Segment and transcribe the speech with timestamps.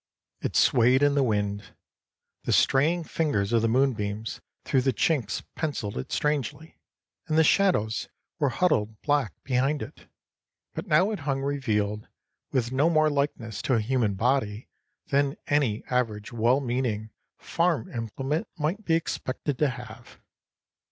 [0.41, 1.75] It swayed in the wind.
[2.45, 6.79] The straying fingers of the moonbeams through the chinks pencilled it strangely,
[7.27, 8.09] and the shadows
[8.39, 10.07] were huddled black behind it.
[10.73, 12.07] But now it hung revealed,
[12.51, 14.69] with no more likeness to a human body
[15.11, 20.19] than any average well meaning farm implement might be expected to have.